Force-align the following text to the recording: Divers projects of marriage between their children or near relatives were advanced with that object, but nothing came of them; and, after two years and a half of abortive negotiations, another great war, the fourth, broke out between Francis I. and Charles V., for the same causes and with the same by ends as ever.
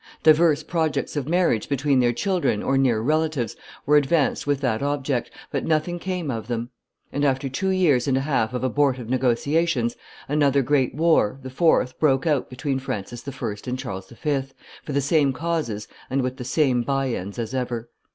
Divers 0.23 0.63
projects 0.63 1.15
of 1.15 1.27
marriage 1.29 1.69
between 1.69 1.99
their 1.99 2.11
children 2.11 2.63
or 2.63 2.75
near 2.75 2.99
relatives 3.01 3.55
were 3.85 3.97
advanced 3.97 4.47
with 4.47 4.59
that 4.61 4.81
object, 4.81 5.29
but 5.51 5.63
nothing 5.63 5.99
came 5.99 6.31
of 6.31 6.47
them; 6.47 6.71
and, 7.13 7.23
after 7.23 7.47
two 7.47 7.69
years 7.69 8.07
and 8.07 8.17
a 8.17 8.21
half 8.21 8.51
of 8.55 8.63
abortive 8.63 9.09
negotiations, 9.11 9.95
another 10.27 10.63
great 10.63 10.95
war, 10.95 11.37
the 11.43 11.51
fourth, 11.51 11.99
broke 11.99 12.25
out 12.25 12.49
between 12.49 12.79
Francis 12.79 13.23
I. 13.27 13.47
and 13.67 13.77
Charles 13.77 14.09
V., 14.09 14.45
for 14.83 14.91
the 14.91 15.01
same 15.01 15.33
causes 15.33 15.87
and 16.09 16.23
with 16.23 16.37
the 16.37 16.45
same 16.45 16.81
by 16.81 17.09
ends 17.09 17.37
as 17.37 17.53
ever. 17.53 17.87